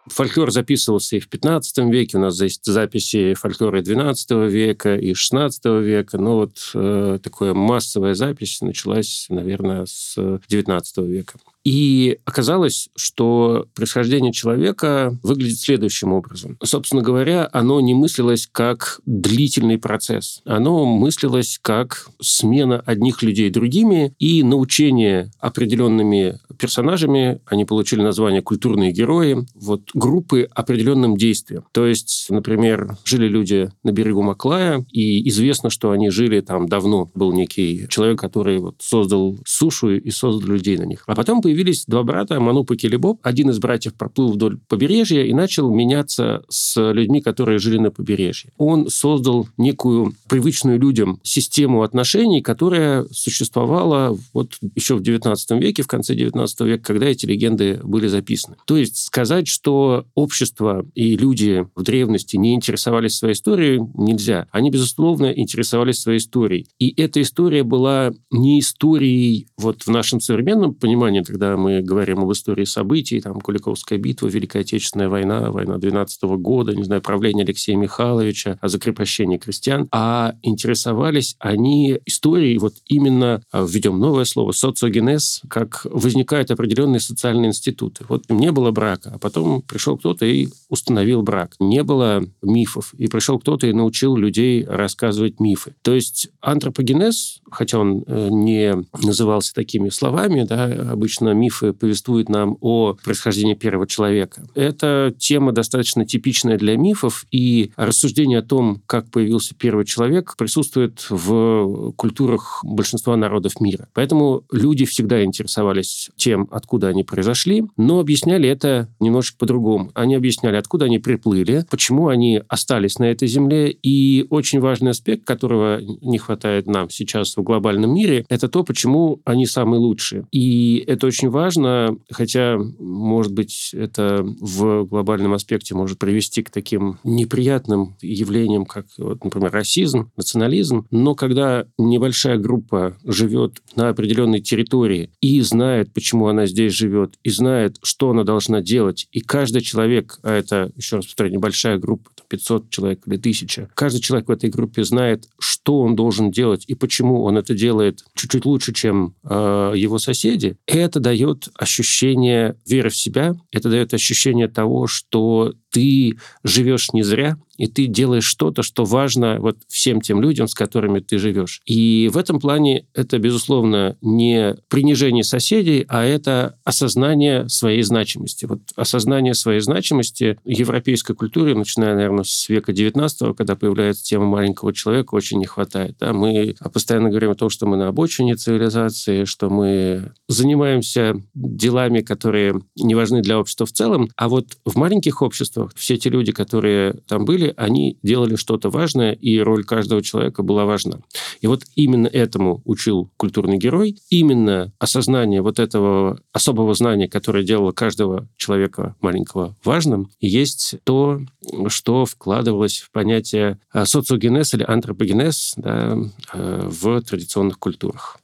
[0.08, 5.64] Фольклор записывался и в 15 веке, у нас есть записи фольклора 12 века и 16
[5.66, 10.16] века, но вот э, такая массовая запись началась, наверное, с
[10.48, 11.38] 19 века.
[11.64, 16.58] И оказалось, что происхождение человека выглядит следующим образом.
[16.62, 20.42] Собственно говоря, оно не мыслилось как длительный процесс.
[20.44, 28.92] Оно мыслилось как смена одних людей другими и научение определенными персонажами, они получили название «культурные
[28.92, 31.64] герои», вот группы определенным действиям.
[31.72, 37.10] То есть, например, жили люди на берегу Маклая, и известно, что они жили там давно.
[37.14, 41.02] Был некий человек, который вот создал сушу и создал людей на них.
[41.06, 41.51] А потом появились
[41.86, 43.20] два брата, Мануп и Келебоб.
[43.22, 48.52] Один из братьев проплыл вдоль побережья и начал меняться с людьми, которые жили на побережье.
[48.56, 55.86] Он создал некую привычную людям систему отношений, которая существовала вот еще в XIX веке, в
[55.86, 58.56] конце XIX века, когда эти легенды были записаны.
[58.66, 64.46] То есть сказать, что общество и люди в древности не интересовались своей историей, нельзя.
[64.50, 66.66] Они, безусловно, интересовались своей историей.
[66.78, 72.30] И эта история была не историей вот в нашем современном понимании, когда мы говорим об
[72.30, 77.76] истории событий, там, Куликовская битва, Великая Отечественная война, война 12 года, не знаю, правление Алексея
[77.76, 85.42] Михайловича, о закрепощении крестьян, а интересовались они историей, вот именно, а, введем новое слово, социогенез,
[85.48, 88.04] как возникают определенные социальные институты.
[88.08, 91.56] Вот не было брака, а потом пришел кто-то и установил брак.
[91.58, 95.74] Не было мифов, и пришел кто-то и научил людей рассказывать мифы.
[95.82, 102.56] То есть антропогенез, хотя он э, не назывался такими словами, да, обычно мифы повествуют нам
[102.60, 104.44] о происхождении первого человека.
[104.54, 111.06] Это тема достаточно типичная для мифов, и рассуждение о том, как появился первый человек, присутствует
[111.08, 113.88] в культурах большинства народов мира.
[113.94, 119.90] Поэтому люди всегда интересовались тем, откуда они произошли, но объясняли это немножечко по-другому.
[119.94, 125.24] Они объясняли, откуда они приплыли, почему они остались на этой земле, и очень важный аспект,
[125.24, 130.26] которого не хватает нам сейчас в глобальном мире, это то, почему они самые лучшие.
[130.32, 136.98] И это очень важно, хотя, может быть, это в глобальном аспекте может привести к таким
[137.04, 140.86] неприятным явлениям, как, вот, например, расизм, национализм.
[140.90, 147.30] Но когда небольшая группа живет на определенной территории и знает, почему она здесь живет, и
[147.30, 152.10] знает, что она должна делать, и каждый человек, а это, еще раз повторяю, небольшая группа,
[152.32, 156.74] 500 человек или 1000, каждый человек в этой группе знает, что он должен делать и
[156.74, 162.96] почему он это делает чуть-чуть лучше, чем э, его соседи, это дает ощущение веры в
[162.96, 168.84] себя, это дает ощущение того, что ты живешь не зря, и ты делаешь что-то, что
[168.84, 171.60] важно вот всем тем людям, с которыми ты живешь.
[171.64, 178.46] И в этом плане это, безусловно, не принижение соседей, а это осознание своей значимости.
[178.46, 184.72] Вот осознание своей значимости европейской культуре, начиная, наверное, с века XIX, когда появляется тема маленького
[184.72, 185.96] человека, очень не хватает.
[186.00, 186.12] Да?
[186.12, 192.60] Мы постоянно говорим о том, что мы на обочине цивилизации, что мы занимаемся делами, которые
[192.76, 196.94] не важны для общества в целом, а вот в маленьких обществах все те люди, которые
[197.06, 201.00] там были, они делали что-то важное, и роль каждого человека была важна.
[201.40, 207.72] И вот именно этому учил культурный герой, именно осознание вот этого особого знания, которое делало
[207.72, 211.20] каждого человека маленького важным, есть то,
[211.68, 215.96] что вкладывалось в понятие э, социогенез или антропогенез да,
[216.32, 218.18] э, в традиционных культурах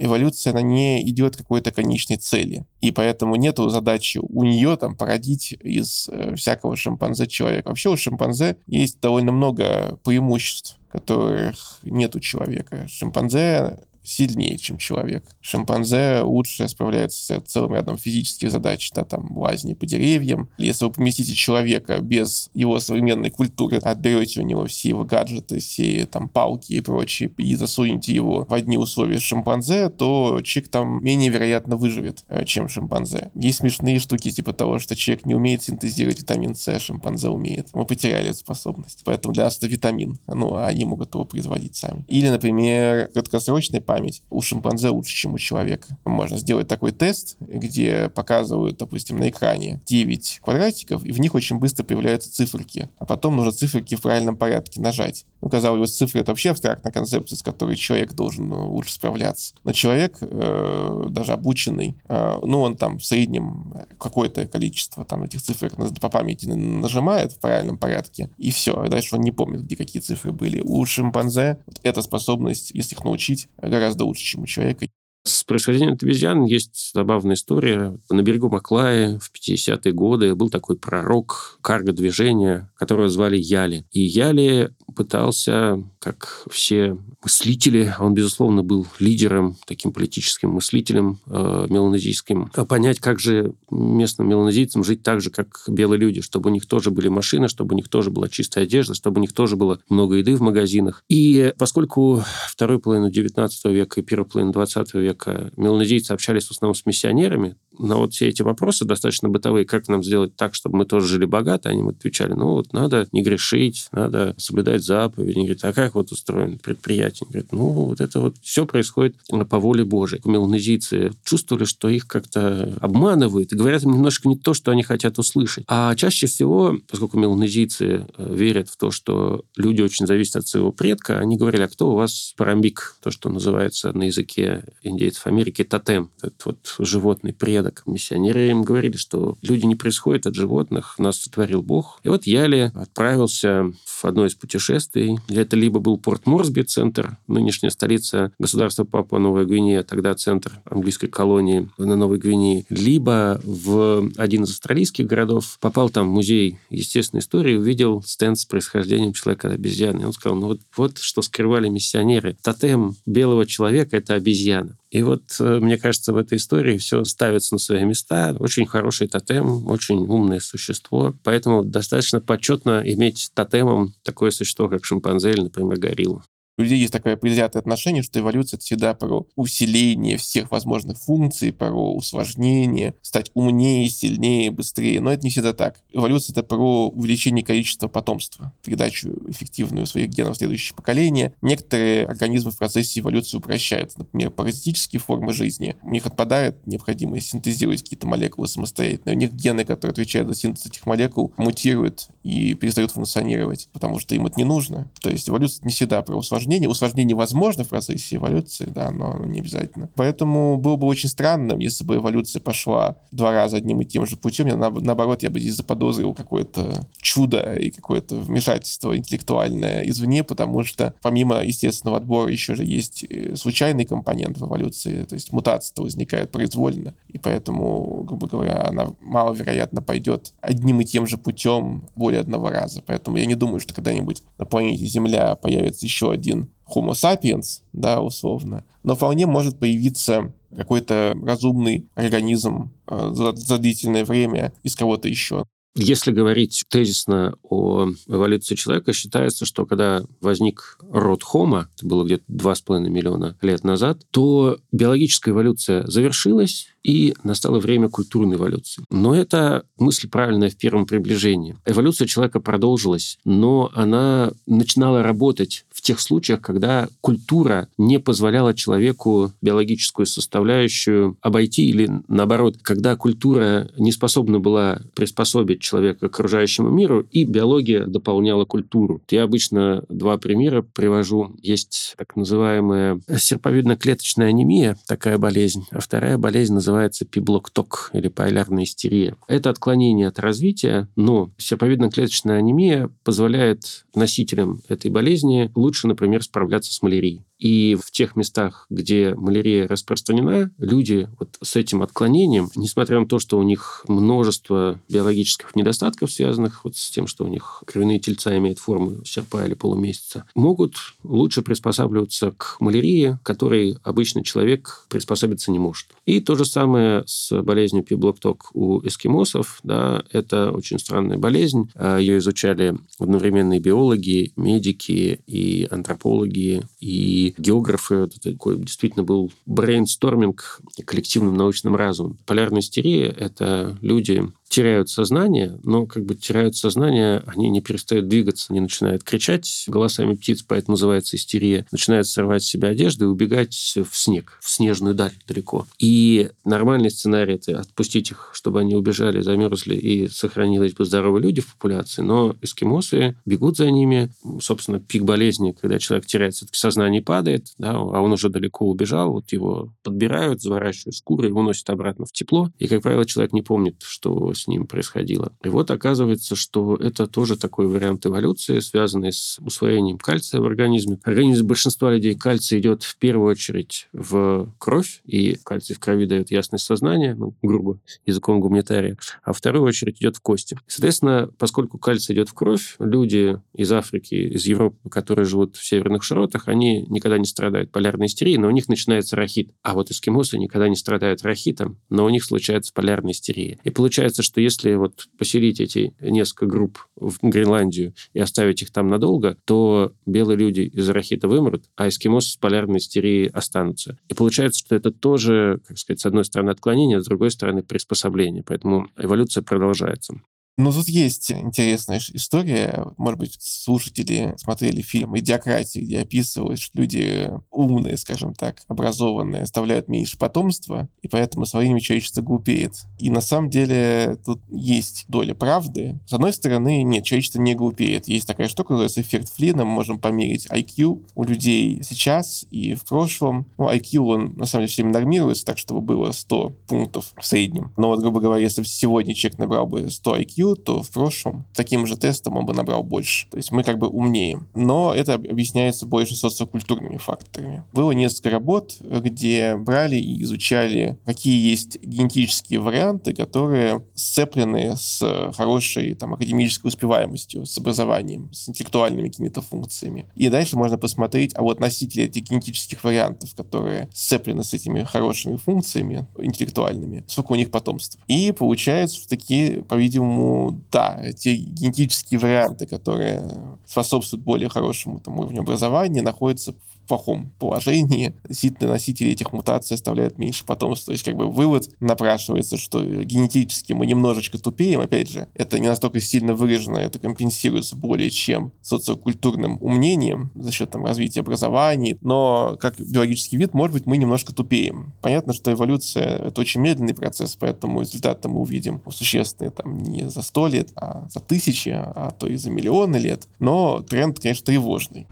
[0.00, 2.64] эволюция, она не идет к какой-то конечной цели.
[2.80, 7.68] И поэтому нету задачи у нее там породить из э, всякого шимпанзе человека.
[7.68, 12.88] Вообще у шимпанзе есть довольно много преимуществ которых нет у человека.
[12.88, 15.24] Шимпанзе сильнее, чем человек.
[15.40, 20.50] Шимпанзе лучше справляется с целым рядом физических задач, да, там, лазни по деревьям.
[20.58, 26.06] Если вы поместите человека без его современной культуры, отберете у него все его гаджеты, все
[26.06, 31.30] там палки и прочее, и засунете его в одни условия шимпанзе, то человек там менее
[31.30, 33.30] вероятно выживет, э, чем шимпанзе.
[33.34, 37.68] Есть смешные штуки типа того, что человек не умеет синтезировать витамин С, а шимпанзе умеет.
[37.74, 39.02] Мы потеряли эту способность.
[39.04, 40.18] Поэтому для нас это витамин.
[40.26, 42.04] Ну, а они могут его производить сами.
[42.08, 43.99] Или, например, краткосрочная память
[44.30, 45.98] у шимпанзе лучше, чем у человека.
[46.04, 51.58] Можно сделать такой тест, где показывают, допустим, на экране 9 квадратиков, и в них очень
[51.58, 52.88] быстро появляются циферки.
[52.98, 55.26] А потом нужно циферки в правильном порядке нажать.
[55.40, 59.54] Ну, казалось бы, цифры— это вообще абстрактная концепция, с которой человек должен ну, лучше справляться.
[59.64, 65.42] Но человек, э, даже обученный, э, ну, он там в среднем какое-то количество там этих
[65.42, 68.80] цифр по памяти нажимает в правильном порядке, и все.
[68.80, 70.60] А дальше он не помнит, где какие цифры были.
[70.60, 73.48] У шимпанзе вот эта способность, если их научить,
[73.80, 74.86] гораздо лучше, чем у человека.
[75.22, 77.98] С происхождением обезьян есть забавная история.
[78.08, 83.84] На берегу Маклая в 50-е годы был такой пророк карго-движения, которого звали Яли.
[83.90, 92.48] И Яли пытался, как все мыслители, он, безусловно, был лидером, таким политическим мыслителем э, меланезийским,
[92.66, 96.90] понять, как же местным меланезийцам жить так же, как белые люди, чтобы у них тоже
[96.90, 100.16] были машины, чтобы у них тоже была чистая одежда, чтобы у них тоже было много
[100.16, 101.04] еды в магазинах.
[101.10, 106.74] И поскольку второй половину 19 века и первую половину 20 века меланезийцы общались в основном
[106.74, 110.84] с миссионерами, на вот все эти вопросы достаточно бытовые, как нам сделать так, чтобы мы
[110.84, 115.38] тоже жили богато, они отвечали, ну вот надо не грешить, надо соблюдать заповеди.
[115.38, 117.26] Они говорят, а как вот устроено предприятие?
[117.26, 119.16] Они говорят, ну вот это вот все происходит
[119.48, 120.20] по воле Божией.
[120.24, 125.18] Меланезийцы чувствовали, что их как-то обманывают и говорят им немножко не то, что они хотят
[125.18, 125.64] услышать.
[125.68, 130.72] А чаще всего, поскольку меланезийцы э, верят в то, что люди очень зависят от своего
[130.72, 135.64] предка, они говорили, а кто у вас парамбик, то, что называется на языке индейцев Америки
[135.64, 137.82] тотем, этот вот животный предок порядок.
[137.86, 142.00] Миссионеры им говорили, что люди не происходят от животных, нас сотворил Бог.
[142.04, 145.18] И вот Яли отправился в одно из путешествий.
[145.28, 151.08] Это либо был порт Морсби, центр, нынешняя столица государства Папуа Новая Гвинея, тогда центр английской
[151.08, 157.20] колонии на Новой Гвинее, либо в один из австралийских городов, попал там в музей естественной
[157.20, 160.06] истории, увидел стенд с происхождением человека-обезьяны.
[160.06, 162.36] Он сказал, ну вот, вот что скрывали миссионеры.
[162.42, 164.76] Тотем белого человека– это обезьяна.
[164.90, 168.34] И вот, э, мне кажется, в этой истории все ставится на свои места.
[168.38, 171.14] Очень хороший тотем, очень умное существо.
[171.22, 176.24] Поэтому достаточно почетно иметь тотемом такое существо, как шимпанзе или, например, горилла
[176.58, 181.52] у людей есть такое предвзятое отношение, что эволюция— это всегда про усиление всех возможных функций,
[181.52, 185.00] про усложнение, стать умнее, сильнее, быстрее.
[185.00, 185.80] Но это не всегда так.
[185.90, 191.32] Эволюция— это про увеличение количества потомства, передачу эффективную своих генов в следующее поколение.
[191.40, 194.00] Некоторые организмы в процессе эволюции упрощаются.
[194.00, 195.76] Например, паразитические формы жизни.
[195.82, 199.12] У них отпадает необходимость синтезировать какие-то молекулы самостоятельно.
[199.12, 204.14] У них гены, которые отвечают за синтез этих молекул, мутируют и перестают функционировать, потому что
[204.14, 204.90] им это не нужно.
[205.00, 206.68] То есть эволюция не всегда про усложнение усложнение.
[206.68, 209.90] Усложнение возможно в процессе эволюции, да, но не обязательно.
[209.94, 214.16] Поэтому было бы очень странным, если бы эволюция пошла два раза одним и тем же
[214.16, 214.46] путем.
[214.46, 220.94] Я, наоборот, я бы здесь заподозрил какое-то чудо и какое-то вмешательство интеллектуальное извне, потому что
[221.02, 226.30] помимо естественного отбора еще же есть э, случайный компонент в эволюции, то есть мутация возникает
[226.30, 232.50] произвольно, и поэтому, грубо говоря, она маловероятно пойдет одним и тем же путем более одного
[232.50, 232.82] раза.
[232.86, 238.00] Поэтому я не думаю, что когда-нибудь на планете Земля появится еще один Homo sapiens, да,
[238.00, 245.08] условно, но вполне может появиться какой-то разумный организм э, за, за длительное время из кого-то
[245.08, 245.44] еще.
[245.76, 252.24] Если говорить тезисно о эволюции человека, считается, что когда возник род Homo, это было где-то
[252.28, 258.84] 2,5 миллиона лет назад, то биологическая эволюция завершилась, и настало время культурной эволюции.
[258.90, 261.56] Но это мысль правильная в первом приближении.
[261.66, 269.32] Эволюция человека продолжилась, но она начинала работать в тех случаях, когда культура не позволяла человеку
[269.40, 277.06] биологическую составляющую обойти, или наоборот, когда культура не способна была приспособить человека к окружающему миру,
[277.10, 279.00] и биология дополняла культуру.
[279.10, 281.34] Я обычно два примера привожу.
[281.40, 289.16] Есть так называемая серповидно-клеточная анемия, такая болезнь, а вторая болезнь называется пиблокток или полярная истерия.
[289.28, 296.82] Это отклонение от развития, но серповидно-клеточная анемия позволяет носителям этой болезни лучше, например, справляться с
[296.82, 297.24] малярией.
[297.40, 303.18] И в тех местах, где малярия распространена, люди вот с этим отклонением, несмотря на то,
[303.18, 308.36] что у них множество биологических недостатков, связанных вот с тем, что у них кровяные тельца
[308.36, 315.58] имеют форму серпа или полумесяца, могут лучше приспосабливаться к малярии, которой обычный человек приспособиться не
[315.58, 315.86] может.
[316.04, 319.60] И то же самое с болезнью пиблокток у эскимосов.
[319.62, 321.70] Да, это очень странная болезнь.
[321.74, 328.08] А, Ее изучали одновременные биологи, медики и антропологи, и географы.
[328.22, 332.18] Такой действительно был брейнсторминг коллективным научным разумом.
[332.26, 338.46] Полярная истерия— это люди, теряют сознание, но как бы теряют сознание, они не перестают двигаться,
[338.50, 343.54] они начинают кричать голосами птиц, поэтому называется истерия, начинают сорвать с себя одежду и убегать
[343.54, 345.66] в снег, в снежную даль далеко.
[345.78, 351.40] И нормальный сценарий– это отпустить их, чтобы они убежали, замерзли и сохранились бы здоровые люди
[351.40, 354.10] в популяции, но эскимосы бегут за ними.
[354.40, 359.12] Собственно, пик болезни, когда человек теряет все-таки сознание падает, да, а он уже далеко убежал,
[359.12, 362.50] вот его подбирают, заворачивают шкуры и уносят обратно в тепло.
[362.58, 365.32] И, как правило, человек не помнит, что с ним происходило.
[365.44, 370.98] И вот оказывается, что это тоже такой вариант эволюции, связанный с усвоением кальция в организме.
[371.04, 376.30] Организм большинства людей кальций идет в первую очередь в кровь, и кальций в крови дает
[376.30, 380.58] ясность сознания, ну, грубо, языком гуманитария, а в вторую очередь идет в кости.
[380.66, 386.02] Соответственно, поскольку кальций идет в кровь, люди из Африки, из Европы, которые живут в северных
[386.02, 389.52] широтах, они никогда не страдают полярной истерией, но у них начинается рахит.
[389.62, 393.58] А вот эскимосы никогда не страдают рахитом, но у них случается полярная истерия.
[393.64, 398.88] И получается, что если вот поселить эти несколько групп в Гренландию и оставить их там
[398.88, 403.98] надолго, то белые люди из рахита вымрут, а эскимосы с полярной истерией останутся.
[404.08, 408.44] И получается, что это тоже, как сказать, с одной стороны отклонение, с другой стороны приспособление.
[408.46, 410.20] Поэтому эволюция продолжается.
[410.62, 412.84] Ну, тут есть интересная история.
[412.98, 419.88] Может быть, слушатели смотрели фильм «Идиократия», где описывают, что люди умные, скажем так, образованные, оставляют
[419.88, 422.74] меньше потомства, и поэтому со временем человечество глупеет.
[422.98, 425.98] И на самом деле тут есть доля правды.
[426.06, 428.06] С одной стороны, нет, человечество не глупеет.
[428.06, 429.64] Есть такая штука, называется эффект Флина.
[429.64, 433.46] Мы можем померить IQ у людей сейчас и в прошлом.
[433.56, 437.24] Ну, IQ, он на самом деле все время нормируется так, чтобы было 100 пунктов в
[437.24, 437.72] среднем.
[437.78, 441.86] Но вот, грубо говоря, если сегодня человек набрал бы 100 IQ, то в прошлом таким
[441.86, 443.28] же тестом он бы набрал больше.
[443.30, 444.40] То есть мы как бы умнее.
[444.54, 447.64] Но это объясняется больше социокультурными факторами.
[447.72, 455.94] Было несколько работ, где брали и изучали, какие есть генетические варианты, которые сцеплены с хорошей
[455.94, 460.06] там, академической успеваемостью, с образованием, с интеллектуальными какими-то функциями.
[460.14, 465.36] И дальше можно посмотреть, а вот носители этих генетических вариантов, которые сцеплены с этими хорошими
[465.36, 468.00] функциями интеллектуальными, сколько у них потомства.
[468.06, 470.39] И получается, что такие, по-видимому,
[470.72, 473.22] да, те генетические варианты, которые
[473.66, 476.54] способствуют более хорошему там, уровню образования, находятся
[476.90, 478.14] плохом положении.
[478.28, 480.86] Действительно, носители этих мутаций оставляют меньше потомства.
[480.86, 484.80] То есть, как бы вывод напрашивается, что генетически мы немножечко тупеем.
[484.80, 490.70] Опять же, это не настолько сильно выражено, это компенсируется более чем социокультурным умнением за счет
[490.70, 491.96] там, развития образования.
[492.00, 494.92] Но как биологический вид, может быть, мы немножко тупеем.
[495.00, 500.22] Понятно, что эволюция— это очень медленный процесс, поэтому результаты мы увидим существенные там не за
[500.22, 503.28] сто лет, а за тысячи, а то и за миллионы лет.
[503.38, 505.06] Но тренд, конечно, тревожный.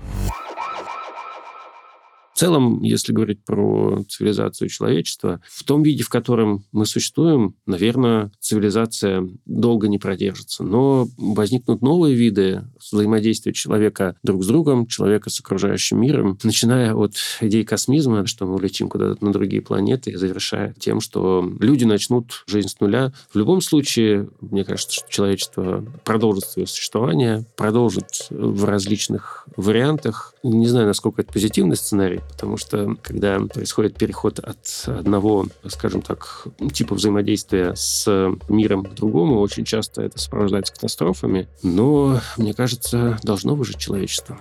[2.39, 8.31] В целом, если говорить про цивилизацию человечества, в том виде, в котором мы существуем, наверное,
[8.39, 10.63] цивилизация долго не продержится.
[10.63, 17.15] Но возникнут новые виды взаимодействия человека друг с другом, человека с окружающим миром, начиная от
[17.41, 22.45] идей космизма, что мы улетим куда-то на другие планеты, и завершая тем, что люди начнут
[22.47, 23.13] жизнь с нуля.
[23.33, 30.37] В любом случае, мне кажется, что человечество продолжит свое существование, продолжит в различных вариантах.
[30.45, 36.47] Не знаю, насколько это позитивный сценарий, потому что когда происходит переход от одного, скажем так,
[36.73, 38.07] типа взаимодействия с
[38.49, 44.39] миром к другому, очень часто это сопровождается катастрофами, но, мне кажется, должно выжить человечество.